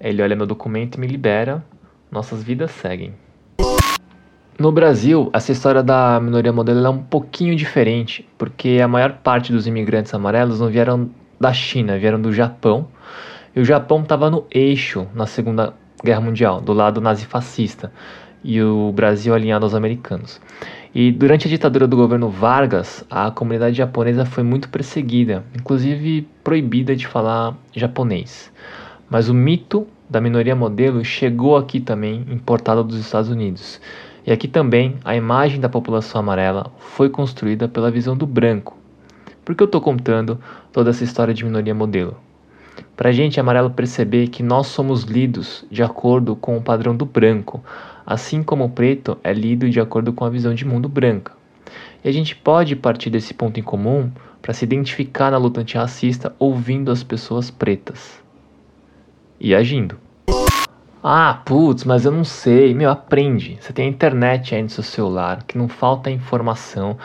Ele 0.00 0.22
olha 0.22 0.36
meu 0.36 0.46
documento 0.46 0.96
e 0.96 1.00
me 1.00 1.06
libera. 1.06 1.64
Nossas 2.10 2.42
vidas 2.42 2.70
seguem. 2.72 3.14
No 4.58 4.70
Brasil, 4.70 5.30
essa 5.32 5.50
história 5.50 5.82
da 5.82 6.20
minoria 6.20 6.52
modelo 6.52 6.86
é 6.86 6.90
um 6.90 7.02
pouquinho 7.02 7.56
diferente, 7.56 8.28
porque 8.36 8.80
a 8.82 8.86
maior 8.86 9.14
parte 9.14 9.50
dos 9.50 9.66
imigrantes 9.66 10.12
amarelos 10.12 10.60
não 10.60 10.68
vieram 10.68 11.10
da 11.40 11.52
China, 11.52 11.98
vieram 11.98 12.20
do 12.20 12.32
Japão 12.32 12.86
e 13.54 13.60
o 13.60 13.64
Japão 13.64 14.02
estava 14.02 14.30
no 14.30 14.46
eixo 14.50 15.06
na 15.14 15.26
Segunda 15.26 15.74
Guerra 16.04 16.20
Mundial, 16.20 16.60
do 16.60 16.72
lado 16.72 17.00
nazifascista, 17.00 17.92
e 18.42 18.62
o 18.62 18.92
Brasil 18.92 19.34
alinhado 19.34 19.64
aos 19.64 19.74
americanos. 19.74 20.40
E 20.94 21.10
durante 21.10 21.46
a 21.46 21.50
ditadura 21.50 21.86
do 21.86 21.96
governo 21.96 22.28
Vargas, 22.28 23.02
a 23.10 23.30
comunidade 23.30 23.76
japonesa 23.76 24.26
foi 24.26 24.42
muito 24.42 24.68
perseguida, 24.68 25.42
inclusive 25.58 26.28
proibida 26.44 26.94
de 26.94 27.06
falar 27.06 27.56
japonês. 27.74 28.52
Mas 29.08 29.30
o 29.30 29.34
mito 29.34 29.86
da 30.10 30.20
minoria 30.20 30.54
modelo 30.54 31.02
chegou 31.02 31.56
aqui 31.56 31.80
também, 31.80 32.26
importado 32.28 32.84
dos 32.84 32.98
Estados 32.98 33.30
Unidos. 33.30 33.80
E 34.26 34.30
aqui 34.30 34.46
também 34.46 34.96
a 35.02 35.16
imagem 35.16 35.58
da 35.58 35.68
população 35.68 36.20
amarela 36.20 36.70
foi 36.78 37.08
construída 37.08 37.66
pela 37.66 37.90
visão 37.90 38.14
do 38.14 38.26
branco. 38.26 38.76
Por 39.46 39.54
que 39.54 39.62
eu 39.62 39.66
estou 39.66 39.80
contando 39.80 40.38
toda 40.70 40.90
essa 40.90 41.04
história 41.04 41.32
de 41.32 41.42
minoria 41.42 41.74
modelo? 41.74 42.18
Para 42.94 43.08
a 43.08 43.12
gente 43.12 43.40
amarelo 43.40 43.70
perceber 43.70 44.28
que 44.28 44.42
nós 44.42 44.66
somos 44.66 45.04
lidos 45.04 45.64
de 45.70 45.82
acordo 45.82 46.36
com 46.36 46.58
o 46.58 46.62
padrão 46.62 46.94
do 46.94 47.06
branco, 47.06 47.64
assim 48.04 48.42
como 48.42 48.64
o 48.64 48.70
preto 48.70 49.18
é 49.22 49.32
lido 49.32 49.68
de 49.68 49.80
acordo 49.80 50.12
com 50.12 50.24
a 50.24 50.30
visão 50.30 50.54
de 50.54 50.64
mundo 50.64 50.88
branca. 50.88 51.32
E 52.04 52.08
a 52.08 52.12
gente 52.12 52.34
pode 52.34 52.74
partir 52.74 53.10
desse 53.10 53.32
ponto 53.32 53.58
em 53.60 53.62
comum 53.62 54.10
para 54.40 54.52
se 54.52 54.64
identificar 54.64 55.30
na 55.30 55.38
luta 55.38 55.60
antirracista 55.60 56.34
ouvindo 56.38 56.90
as 56.90 57.02
pessoas 57.02 57.50
pretas 57.50 58.20
e 59.38 59.54
agindo. 59.54 59.96
Ah, 61.04 61.42
putz, 61.44 61.82
mas 61.82 62.04
eu 62.04 62.12
não 62.12 62.22
sei. 62.22 62.72
Meu, 62.74 62.88
aprende. 62.88 63.58
Você 63.60 63.72
tem 63.72 63.86
a 63.86 63.90
internet 63.90 64.54
aí 64.54 64.62
no 64.62 64.68
seu 64.68 64.84
celular, 64.84 65.42
que 65.42 65.58
não 65.58 65.66
falta 65.66 66.10
informação. 66.10 66.96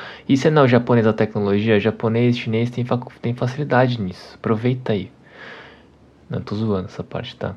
Não 0.51 0.61
é 0.61 0.65
o 0.65 0.67
japonês 0.67 1.05
da 1.05 1.13
tecnologia, 1.13 1.79
japonês, 1.79 2.37
chinês 2.37 2.69
tem, 2.69 2.85
tem 3.21 3.33
facilidade 3.33 3.99
nisso. 3.99 4.35
Aproveita 4.35 4.93
aí. 4.93 5.11
Não, 6.29 6.41
tô 6.41 6.55
zoando 6.55 6.85
essa 6.85 7.03
parte, 7.03 7.35
tá? 7.35 7.55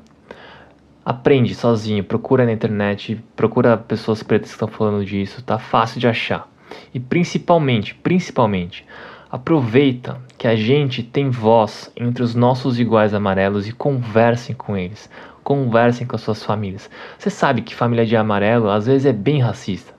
Aprende 1.03 1.55
sozinho, 1.55 2.03
procura 2.03 2.45
na 2.45 2.51
internet, 2.51 3.19
procura 3.35 3.75
pessoas 3.75 4.21
pretas 4.21 4.49
que 4.49 4.55
estão 4.55 4.67
falando 4.67 5.03
disso, 5.03 5.41
tá 5.41 5.57
fácil 5.57 5.99
de 5.99 6.07
achar. 6.07 6.47
E 6.93 6.99
principalmente, 6.99 7.95
principalmente, 7.95 8.85
aproveita 9.31 10.21
que 10.37 10.47
a 10.47 10.55
gente 10.55 11.01
tem 11.01 11.29
voz 11.29 11.91
entre 11.95 12.21
os 12.21 12.35
nossos 12.35 12.79
iguais 12.79 13.13
amarelos 13.13 13.67
e 13.67 13.71
conversem 13.71 14.55
com 14.55 14.77
eles. 14.77 15.09
Conversem 15.43 16.05
com 16.05 16.15
as 16.15 16.21
suas 16.21 16.43
famílias. 16.43 16.87
Você 17.17 17.31
sabe 17.31 17.63
que 17.63 17.73
família 17.73 18.05
de 18.05 18.15
amarelo 18.15 18.69
às 18.69 18.85
vezes 18.85 19.07
é 19.07 19.13
bem 19.13 19.39
racista. 19.39 19.93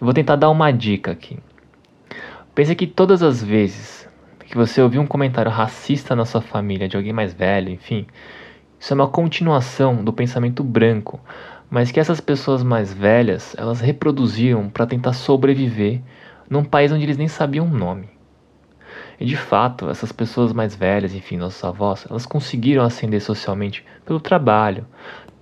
Eu 0.00 0.04
vou 0.04 0.14
tentar 0.14 0.36
dar 0.36 0.50
uma 0.50 0.70
dica 0.70 1.10
aqui. 1.10 1.38
Pense 2.54 2.74
que 2.76 2.86
todas 2.86 3.22
as 3.22 3.42
vezes 3.42 4.08
que 4.46 4.56
você 4.56 4.80
ouviu 4.82 5.00
um 5.00 5.06
comentário 5.06 5.50
racista 5.50 6.14
na 6.16 6.24
sua 6.24 6.40
família, 6.40 6.88
de 6.88 6.96
alguém 6.96 7.12
mais 7.12 7.32
velho, 7.32 7.70
enfim, 7.70 8.06
isso 8.80 8.94
é 8.94 8.96
uma 8.96 9.08
continuação 9.08 10.02
do 10.02 10.10
pensamento 10.10 10.64
branco, 10.64 11.20
mas 11.70 11.92
que 11.92 12.00
essas 12.00 12.18
pessoas 12.18 12.62
mais 12.62 12.90
velhas, 12.90 13.54
elas 13.58 13.78
reproduziam 13.78 14.70
para 14.70 14.86
tentar 14.86 15.12
sobreviver 15.12 16.00
num 16.48 16.64
país 16.64 16.90
onde 16.90 17.04
eles 17.04 17.18
nem 17.18 17.28
sabiam 17.28 17.66
o 17.66 17.70
nome. 17.70 18.08
E 19.20 19.26
de 19.26 19.36
fato, 19.36 19.90
essas 19.90 20.10
pessoas 20.10 20.54
mais 20.54 20.74
velhas, 20.74 21.14
enfim, 21.14 21.36
nossos 21.36 21.62
avós, 21.62 22.06
elas 22.08 22.24
conseguiram 22.24 22.82
ascender 22.82 23.20
socialmente 23.20 23.84
pelo 24.06 24.18
trabalho. 24.18 24.86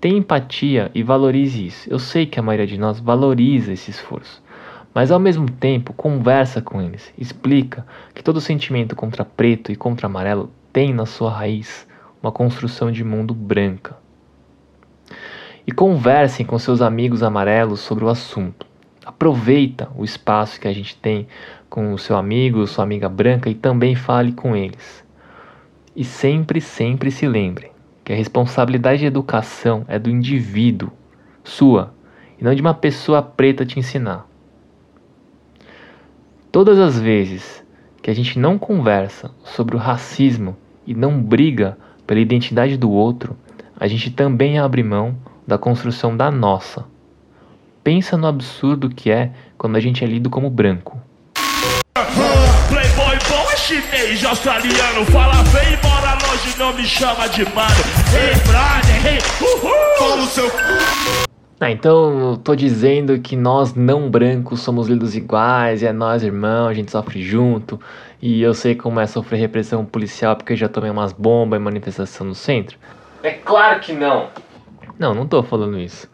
Tenha 0.00 0.18
empatia 0.18 0.90
e 0.92 1.04
valorize 1.04 1.64
isso. 1.64 1.88
Eu 1.88 2.00
sei 2.00 2.26
que 2.26 2.40
a 2.40 2.42
maioria 2.42 2.66
de 2.66 2.76
nós 2.76 2.98
valoriza 2.98 3.72
esse 3.72 3.88
esforço 3.88 4.42
mas 4.94 5.12
ao 5.12 5.20
mesmo 5.20 5.48
tempo 5.48 5.92
conversa 5.92 6.60
com 6.60 6.82
eles, 6.82 7.12
explica 7.16 7.86
que 8.12 8.22
todo 8.22 8.40
sentimento 8.40 8.96
contra 8.96 9.24
preto 9.24 9.70
e 9.70 9.76
contra 9.76 10.06
amarelo 10.06 10.50
tem 10.72 10.92
na 10.92 11.06
sua 11.06 11.30
raiz 11.30 11.86
uma 12.22 12.32
construção 12.32 12.90
de 12.90 13.04
mundo 13.04 13.32
branca. 13.34 13.96
E 15.66 15.72
conversem 15.72 16.44
com 16.44 16.58
seus 16.58 16.80
amigos 16.80 17.22
amarelos 17.22 17.80
sobre 17.80 18.04
o 18.04 18.08
assunto. 18.08 18.66
Aproveita 19.04 19.90
o 19.96 20.04
espaço 20.04 20.60
que 20.60 20.68
a 20.68 20.72
gente 20.72 20.96
tem 20.96 21.26
com 21.68 21.92
o 21.92 21.98
seu 21.98 22.16
amigo, 22.16 22.66
sua 22.66 22.84
amiga 22.84 23.08
branca 23.08 23.50
e 23.50 23.54
também 23.54 23.94
fale 23.94 24.32
com 24.32 24.56
eles. 24.56 25.04
E 25.94 26.04
sempre, 26.04 26.60
sempre 26.60 27.10
se 27.10 27.26
lembre 27.26 27.72
que 28.04 28.12
a 28.12 28.16
responsabilidade 28.16 29.00
de 29.00 29.06
educação 29.06 29.84
é 29.86 29.98
do 29.98 30.08
indivíduo, 30.08 30.90
sua, 31.44 31.92
e 32.38 32.44
não 32.44 32.54
de 32.54 32.60
uma 32.60 32.72
pessoa 32.72 33.20
preta 33.20 33.66
te 33.66 33.78
ensinar. 33.78 34.26
Todas 36.50 36.78
as 36.78 36.98
vezes 36.98 37.62
que 38.00 38.10
a 38.10 38.14
gente 38.14 38.38
não 38.38 38.58
conversa 38.58 39.30
sobre 39.44 39.76
o 39.76 39.78
racismo 39.78 40.56
e 40.86 40.94
não 40.94 41.22
briga 41.22 41.76
pela 42.08 42.20
identidade 42.20 42.78
do 42.78 42.90
outro, 42.90 43.36
a 43.78 43.86
gente 43.86 44.10
também 44.10 44.58
abre 44.58 44.82
mão 44.82 45.14
da 45.46 45.58
construção 45.58 46.16
da 46.16 46.30
nossa. 46.30 46.86
Pensa 47.84 48.16
no 48.16 48.26
absurdo 48.26 48.88
que 48.88 49.10
é 49.10 49.30
quando 49.58 49.76
a 49.76 49.80
gente 49.80 50.02
é 50.02 50.06
lido 50.06 50.30
como 50.30 50.48
branco. 50.48 50.98
Playboy 52.68 53.18
bom 53.28 53.50
é 53.52 53.56
chinês, 53.56 54.24
australiano, 54.24 55.04
fala 55.12 55.42
bem, 55.52 55.78
mora 55.82 56.14
longe, 56.14 56.58
não 56.58 56.74
me 56.74 56.86
chama 56.86 57.28
de 57.28 57.44
mano. 57.54 57.84
Hey, 58.10 58.34
brother, 58.46 59.06
hey, 59.06 59.18
uhul! 59.40 60.26
seu 60.28 60.48
ah, 61.60 61.70
então 61.70 62.30
eu 62.30 62.36
tô 62.36 62.54
dizendo 62.54 63.18
que 63.18 63.36
nós 63.36 63.74
não 63.74 64.08
brancos 64.08 64.60
somos 64.60 64.88
lidos 64.88 65.16
iguais, 65.16 65.82
e 65.82 65.86
é 65.86 65.92
nós 65.92 66.22
irmãos, 66.22 66.68
a 66.68 66.74
gente 66.74 66.90
sofre 66.90 67.20
junto, 67.22 67.80
e 68.22 68.40
eu 68.40 68.54
sei 68.54 68.74
como 68.74 69.00
é 69.00 69.06
sofrer 69.06 69.38
repressão 69.38 69.84
policial 69.84 70.36
porque 70.36 70.52
eu 70.52 70.56
já 70.56 70.68
tomei 70.68 70.90
umas 70.90 71.12
bombas 71.12 71.60
em 71.60 71.62
manifestação 71.62 72.26
no 72.26 72.34
centro. 72.34 72.78
É 73.22 73.32
claro 73.32 73.80
que 73.80 73.92
não! 73.92 74.28
Não, 74.98 75.14
não 75.14 75.26
tô 75.26 75.42
falando 75.42 75.78
isso. 75.78 76.08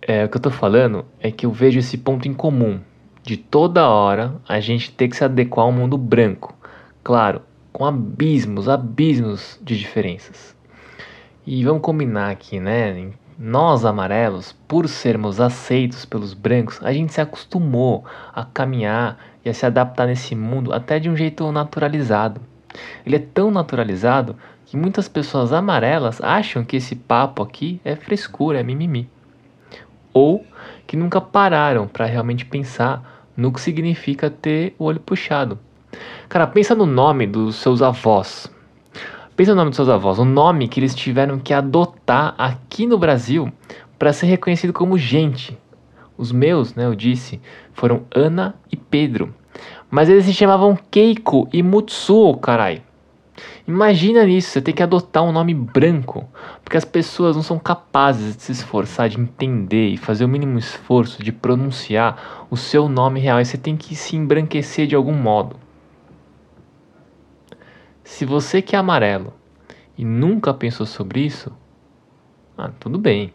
É, 0.00 0.24
o 0.24 0.28
que 0.28 0.36
eu 0.36 0.42
tô 0.42 0.50
falando 0.50 1.04
é 1.20 1.30
que 1.30 1.46
eu 1.46 1.50
vejo 1.50 1.78
esse 1.78 1.96
ponto 1.96 2.28
em 2.28 2.34
comum 2.34 2.80
de 3.22 3.38
toda 3.38 3.88
hora 3.88 4.34
a 4.46 4.60
gente 4.60 4.90
ter 4.90 5.08
que 5.08 5.16
se 5.16 5.24
adequar 5.24 5.64
ao 5.64 5.72
mundo 5.72 5.96
branco. 5.96 6.54
Claro, 7.02 7.40
com 7.72 7.84
abismos, 7.84 8.68
abismos 8.68 9.58
de 9.62 9.78
diferenças. 9.78 10.54
E 11.46 11.64
vamos 11.64 11.82
combinar 11.82 12.30
aqui, 12.30 12.60
né? 12.60 13.12
Nós 13.36 13.84
amarelos, 13.84 14.52
por 14.68 14.88
sermos 14.88 15.40
aceitos 15.40 16.04
pelos 16.04 16.32
brancos, 16.32 16.78
a 16.80 16.92
gente 16.92 17.12
se 17.12 17.20
acostumou 17.20 18.04
a 18.32 18.44
caminhar 18.44 19.18
e 19.44 19.48
a 19.48 19.54
se 19.54 19.66
adaptar 19.66 20.06
nesse 20.06 20.36
mundo 20.36 20.72
até 20.72 21.00
de 21.00 21.10
um 21.10 21.16
jeito 21.16 21.50
naturalizado. 21.50 22.40
Ele 23.04 23.16
é 23.16 23.18
tão 23.18 23.50
naturalizado 23.50 24.36
que 24.64 24.76
muitas 24.76 25.08
pessoas 25.08 25.52
amarelas 25.52 26.20
acham 26.22 26.64
que 26.64 26.76
esse 26.76 26.94
papo 26.94 27.42
aqui 27.42 27.80
é 27.84 27.96
frescura, 27.96 28.60
é 28.60 28.62
mimimi. 28.62 29.10
Ou 30.12 30.46
que 30.86 30.96
nunca 30.96 31.20
pararam 31.20 31.88
para 31.88 32.06
realmente 32.06 32.44
pensar 32.44 33.26
no 33.36 33.52
que 33.52 33.60
significa 33.60 34.30
ter 34.30 34.76
o 34.78 34.84
olho 34.84 35.00
puxado. 35.00 35.58
Cara, 36.28 36.46
pensa 36.46 36.72
no 36.72 36.86
nome 36.86 37.26
dos 37.26 37.56
seus 37.56 37.82
avós. 37.82 38.48
Pensa 39.36 39.50
no 39.50 39.56
nome 39.56 39.70
dos 39.70 39.76
seus 39.76 39.88
avós, 39.88 40.20
o 40.20 40.24
nome 40.24 40.68
que 40.68 40.78
eles 40.78 40.94
tiveram 40.94 41.40
que 41.40 41.52
adotar 41.52 42.36
aqui 42.38 42.86
no 42.86 42.96
Brasil 42.96 43.52
para 43.98 44.12
ser 44.12 44.26
reconhecido 44.26 44.72
como 44.72 44.96
gente. 44.96 45.58
Os 46.16 46.30
meus, 46.30 46.76
né, 46.76 46.84
eu 46.84 46.94
disse, 46.94 47.40
foram 47.72 48.02
Ana 48.14 48.54
e 48.70 48.76
Pedro. 48.76 49.34
Mas 49.90 50.08
eles 50.08 50.26
se 50.26 50.32
chamavam 50.32 50.78
Keiko 50.88 51.48
e 51.52 51.64
Mutsuo, 51.64 52.36
carai. 52.36 52.80
Imagina 53.66 54.24
nisso, 54.24 54.50
você 54.50 54.62
tem 54.62 54.72
que 54.72 54.84
adotar 54.84 55.24
um 55.24 55.32
nome 55.32 55.52
branco, 55.52 56.28
porque 56.62 56.76
as 56.76 56.84
pessoas 56.84 57.34
não 57.34 57.42
são 57.42 57.58
capazes 57.58 58.36
de 58.36 58.42
se 58.44 58.52
esforçar, 58.52 59.08
de 59.08 59.18
entender 59.18 59.88
e 59.88 59.96
fazer 59.96 60.24
o 60.24 60.28
mínimo 60.28 60.60
esforço 60.60 61.24
de 61.24 61.32
pronunciar 61.32 62.46
o 62.48 62.56
seu 62.56 62.88
nome 62.88 63.18
real, 63.18 63.40
e 63.40 63.44
você 63.44 63.58
tem 63.58 63.76
que 63.76 63.96
se 63.96 64.14
embranquecer 64.14 64.86
de 64.86 64.94
algum 64.94 65.14
modo. 65.14 65.63
Se 68.04 68.26
você 68.26 68.60
que 68.60 68.76
é 68.76 68.78
amarelo 68.78 69.32
e 69.96 70.04
nunca 70.04 70.52
pensou 70.52 70.84
sobre 70.84 71.20
isso, 71.20 71.50
ah, 72.56 72.70
tudo 72.78 72.98
bem. 72.98 73.32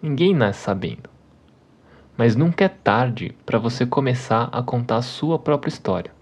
Ninguém 0.00 0.32
nasce 0.32 0.60
sabendo. 0.60 1.10
Mas 2.16 2.36
nunca 2.36 2.64
é 2.64 2.68
tarde 2.68 3.36
para 3.44 3.58
você 3.58 3.84
começar 3.84 4.48
a 4.52 4.62
contar 4.62 4.98
a 4.98 5.02
sua 5.02 5.38
própria 5.38 5.68
história. 5.68 6.12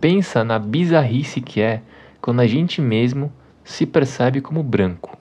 Pensa 0.00 0.44
na 0.44 0.58
bizarrice 0.58 1.40
que 1.40 1.60
é 1.62 1.82
quando 2.20 2.40
a 2.40 2.46
gente 2.46 2.80
mesmo 2.80 3.32
se 3.64 3.86
percebe 3.86 4.42
como 4.42 4.62
branco. 4.62 5.16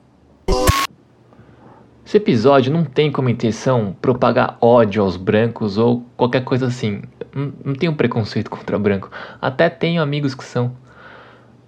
Esse 2.05 2.17
episódio 2.17 2.73
não 2.73 2.83
tem 2.83 3.09
como 3.09 3.29
intenção 3.29 3.95
propagar 4.01 4.57
ódio 4.59 5.01
aos 5.01 5.15
brancos 5.15 5.77
ou 5.77 6.05
qualquer 6.17 6.43
coisa 6.43 6.67
assim. 6.67 7.01
Não, 7.33 7.73
tenho 7.73 7.95
preconceito 7.95 8.49
contra 8.49 8.77
branco. 8.77 9.09
Até 9.41 9.69
tenho 9.69 10.01
amigos 10.01 10.35
que 10.35 10.43
são. 10.43 10.75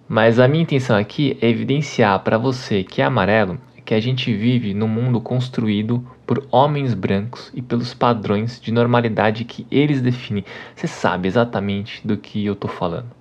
Mas 0.08 0.40
a 0.40 0.48
minha 0.48 0.64
intenção 0.64 0.98
aqui 0.98 1.38
é 1.42 1.50
evidenciar 1.50 2.20
para 2.20 2.38
você 2.38 2.84
que 2.84 3.02
é 3.02 3.06
amarelo 3.06 3.60
que 3.86 3.94
a 3.94 4.00
gente 4.00 4.34
vive 4.34 4.74
num 4.74 4.88
mundo 4.88 5.20
construído 5.20 6.06
por 6.26 6.46
homens 6.52 6.94
brancos 6.94 7.52
e 7.54 7.62
pelos 7.62 7.94
padrões 7.94 8.60
de 8.60 8.72
normalidade 8.72 9.44
que 9.44 9.68
eles 9.70 10.02
definem. 10.02 10.46
Você 10.76 10.88
sabe 10.88 11.28
exatamente 11.28 12.06
do 12.06 12.18
que 12.18 12.46
eu 12.46 12.54
estou 12.54 12.70
falando. 12.70 13.12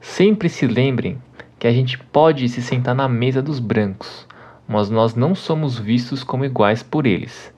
Sempre 0.00 0.48
se 0.48 0.66
lembrem 0.66 1.18
que 1.58 1.66
a 1.66 1.72
gente 1.72 1.98
pode 1.98 2.48
se 2.48 2.60
sentar 2.60 2.94
na 2.94 3.08
mesa 3.08 3.40
dos 3.40 3.58
brancos, 3.58 4.26
mas 4.68 4.90
nós 4.90 5.14
não 5.14 5.34
somos 5.34 5.78
vistos 5.78 6.22
como 6.22 6.44
iguais 6.44 6.82
por 6.82 7.06
eles. 7.06 7.52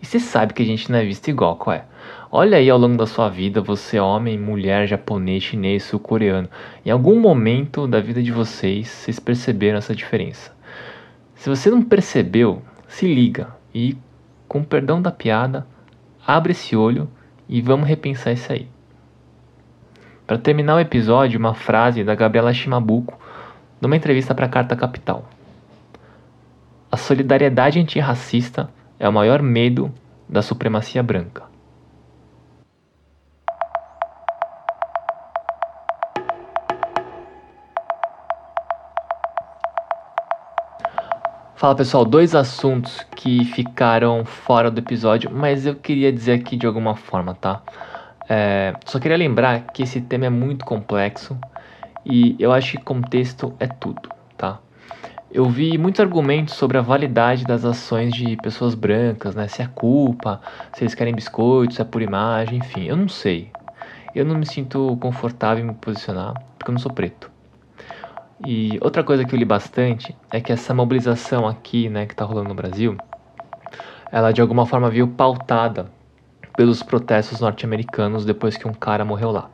E 0.00 0.06
você 0.06 0.18
sabe 0.18 0.54
que 0.54 0.62
a 0.62 0.66
gente 0.66 0.90
não 0.90 0.98
é 0.98 1.04
visto 1.04 1.28
igual, 1.28 1.56
qual 1.56 1.76
é? 1.76 1.84
Olha 2.38 2.58
aí 2.58 2.68
ao 2.68 2.76
longo 2.76 2.98
da 2.98 3.06
sua 3.06 3.30
vida, 3.30 3.62
você 3.62 3.98
homem, 3.98 4.38
mulher, 4.38 4.86
japonês, 4.86 5.42
chinês, 5.42 5.84
sul-coreano. 5.84 6.46
Em 6.84 6.90
algum 6.90 7.18
momento 7.18 7.88
da 7.88 7.98
vida 7.98 8.22
de 8.22 8.30
vocês, 8.30 8.88
vocês 8.88 9.18
perceberam 9.18 9.78
essa 9.78 9.94
diferença. 9.94 10.54
Se 11.34 11.48
você 11.48 11.70
não 11.70 11.80
percebeu, 11.80 12.62
se 12.86 13.06
liga 13.06 13.56
e, 13.74 13.96
com 14.46 14.62
perdão 14.62 15.00
da 15.00 15.10
piada, 15.10 15.66
abre 16.26 16.52
esse 16.52 16.76
olho 16.76 17.08
e 17.48 17.62
vamos 17.62 17.88
repensar 17.88 18.32
isso 18.32 18.52
aí. 18.52 18.68
Para 20.26 20.36
terminar 20.36 20.74
o 20.74 20.80
episódio, 20.80 21.40
uma 21.40 21.54
frase 21.54 22.04
da 22.04 22.14
Gabriela 22.14 22.52
Shimabuko 22.52 23.18
numa 23.80 23.96
entrevista 23.96 24.34
para 24.34 24.44
a 24.44 24.50
Carta 24.50 24.76
Capital. 24.76 25.24
A 26.92 26.98
solidariedade 26.98 27.80
antirracista 27.80 28.68
é 28.98 29.08
o 29.08 29.12
maior 29.12 29.40
medo 29.40 29.90
da 30.28 30.42
supremacia 30.42 31.02
branca. 31.02 31.55
Fala 41.66 41.74
pessoal, 41.74 42.04
dois 42.04 42.32
assuntos 42.32 43.04
que 43.16 43.44
ficaram 43.44 44.24
fora 44.24 44.70
do 44.70 44.78
episódio, 44.78 45.28
mas 45.34 45.66
eu 45.66 45.74
queria 45.74 46.12
dizer 46.12 46.34
aqui 46.34 46.56
de 46.56 46.64
alguma 46.64 46.94
forma, 46.94 47.34
tá? 47.34 47.60
É, 48.28 48.76
só 48.84 49.00
queria 49.00 49.16
lembrar 49.16 49.72
que 49.72 49.82
esse 49.82 50.00
tema 50.00 50.26
é 50.26 50.30
muito 50.30 50.64
complexo 50.64 51.36
e 52.04 52.36
eu 52.38 52.52
acho 52.52 52.78
que 52.78 52.84
contexto 52.84 53.52
é 53.58 53.66
tudo, 53.66 54.08
tá? 54.38 54.60
Eu 55.28 55.48
vi 55.48 55.76
muitos 55.76 56.00
argumentos 56.00 56.54
sobre 56.54 56.78
a 56.78 56.80
validade 56.80 57.44
das 57.44 57.64
ações 57.64 58.14
de 58.14 58.36
pessoas 58.36 58.76
brancas, 58.76 59.34
né? 59.34 59.48
Se 59.48 59.60
é 59.60 59.66
culpa, 59.66 60.40
se 60.72 60.84
eles 60.84 60.94
querem 60.94 61.16
biscoitos, 61.16 61.74
se 61.74 61.82
é 61.82 61.84
por 61.84 62.00
imagem, 62.00 62.60
enfim, 62.60 62.84
eu 62.84 62.96
não 62.96 63.08
sei. 63.08 63.50
Eu 64.14 64.24
não 64.24 64.36
me 64.36 64.46
sinto 64.46 64.96
confortável 65.00 65.64
em 65.64 65.66
me 65.66 65.74
posicionar 65.74 66.40
porque 66.56 66.70
eu 66.70 66.74
não 66.74 66.78
sou 66.78 66.92
preto. 66.92 67.35
E 68.38 68.78
outra 68.82 69.02
coisa 69.02 69.24
que 69.24 69.34
eu 69.34 69.38
li 69.38 69.44
bastante 69.44 70.14
é 70.30 70.40
que 70.40 70.52
essa 70.52 70.74
mobilização 70.74 71.48
aqui, 71.48 71.88
né, 71.88 72.06
que 72.06 72.12
está 72.12 72.24
rolando 72.24 72.48
no 72.48 72.54
Brasil, 72.54 73.00
ela 74.12 74.32
de 74.32 74.40
alguma 74.40 74.66
forma 74.66 74.90
veio 74.90 75.08
pautada 75.08 75.90
pelos 76.54 76.82
protestos 76.82 77.40
norte-americanos 77.40 78.24
depois 78.24 78.56
que 78.56 78.68
um 78.68 78.72
cara 78.74 79.04
morreu 79.04 79.30
lá. 79.30 79.50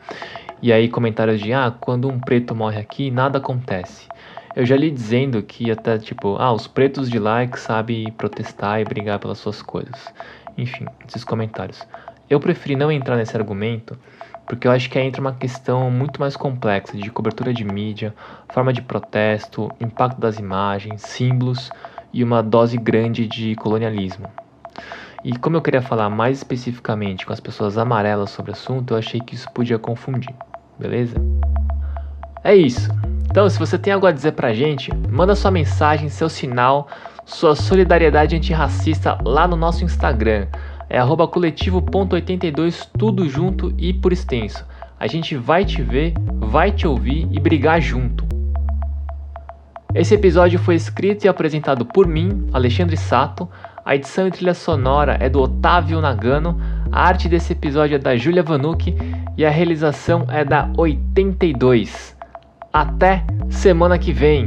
E 0.61 0.73
aí 0.73 0.89
comentários 0.89 1.41
de, 1.41 1.53
ah, 1.53 1.73
quando 1.81 2.09
um 2.09 2.21
preto 2.21 2.55
morre 2.55 2.79
aqui, 2.79 3.11
nada 3.11 3.39
acontece. 3.39 4.11
Eu 4.55 4.67
já 4.67 4.77
li 4.77 4.91
dizendo 4.91 5.43
que 5.43 5.71
até 5.71 5.99
tipo, 5.99 6.37
ah, 6.39 6.53
os 6.53 6.67
pretos 6.67 7.11
de 7.11 7.19
lá 7.19 7.43
é 7.43 7.47
que 7.47 7.59
sabem 7.59 8.13
protestar 8.13 8.81
e 8.81 8.85
brigar 8.85 9.19
pelas 9.19 9.39
suas 9.39 9.63
coisas. 9.63 10.13
Enfim, 10.57 10.89
esses 11.07 11.25
comentários. 11.25 11.87
Eu 12.29 12.39
preferi 12.39 12.77
não 12.77 12.93
entrar 12.93 13.17
nesse 13.17 13.37
argumento 13.37 13.99
porque 14.47 14.67
eu 14.67 14.73
acho 14.73 14.91
que 14.91 14.99
aí 14.99 15.07
entra 15.07 15.21
uma 15.21 15.33
questão 15.33 15.91
muito 15.91 16.21
mais 16.21 16.37
complexa 16.37 16.97
de 16.97 17.11
cobertura 17.11 17.53
de 17.53 17.65
mídia, 17.65 18.15
forma 18.49 18.73
de 18.73 18.83
protesto, 18.83 19.73
impacto 19.81 20.21
das 20.21 20.39
imagens, 20.39 21.03
símbolos 21.03 21.71
e 22.13 22.23
uma 22.23 22.43
dose 22.43 22.77
grande 22.77 23.27
de 23.27 23.55
colonialismo. 23.57 24.27
E 25.25 25.37
como 25.37 25.57
eu 25.57 25.63
queria 25.63 25.81
falar 25.81 26.11
mais 26.11 26.39
especificamente 26.39 27.25
com 27.25 27.33
as 27.33 27.41
pessoas 27.41 27.79
amarelas 27.79 28.31
sobre 28.31 28.51
o 28.51 28.55
assunto, 28.55 28.93
eu 28.93 28.99
achei 28.99 29.21
que 29.21 29.35
isso 29.35 29.49
podia 29.51 29.79
confundir, 29.79 30.35
beleza? 30.79 31.17
É 32.43 32.55
isso. 32.55 32.91
Então, 33.31 33.49
se 33.49 33.59
você 33.59 33.79
tem 33.79 33.93
algo 33.93 34.07
a 34.07 34.13
dizer 34.13 34.33
pra 34.33 34.53
gente, 34.53 34.95
manda 35.09 35.35
sua 35.35 35.51
mensagem, 35.51 36.09
seu 36.09 36.29
sinal, 36.29 36.89
sua 37.25 37.55
solidariedade 37.55 38.37
antirracista 38.37 39.17
lá 39.25 39.47
no 39.47 39.57
nosso 39.57 39.85
Instagram 39.85 40.49
é 40.93 40.99
arroba 40.99 41.27
coletivo.82, 41.27 42.87
tudo 42.99 43.27
junto 43.27 43.73
e 43.79 43.95
por 43.95 44.13
extenso. 44.13 44.63
A 45.01 45.07
gente 45.07 45.35
vai 45.35 45.65
te 45.65 45.81
ver, 45.81 46.13
vai 46.39 46.71
te 46.71 46.87
ouvir 46.87 47.27
e 47.33 47.41
brigar 47.41 47.81
junto. 47.81 48.27
Esse 49.95 50.15
episódio 50.15 50.59
foi 50.59 50.75
escrito 50.75 51.25
e 51.25 51.29
apresentado 51.29 51.87
por 51.87 52.07
mim, 52.07 52.47
Alexandre 52.53 52.99
Sato. 52.99 53.49
A 53.83 53.97
edição 53.97 54.29
e 54.29 54.31
trilha 54.31 54.53
sonora 54.53 55.17
é 55.19 55.31
do 55.31 55.41
Otávio 55.41 55.99
Nagano. 55.99 56.61
A 56.93 57.09
arte 57.09 57.27
desse 57.27 57.55
episódio 57.55 57.95
é 57.95 57.99
da 57.99 58.15
Julia 58.15 58.43
Vanucci 58.43 58.95
e 59.35 59.47
a 59.47 59.51
realização 59.51 60.27
é 60.29 60.45
da 60.45 60.69
82. 60.77 62.15
Até 62.71 63.25
semana 63.49 63.99
que 63.99 64.13
vem! 64.13 64.47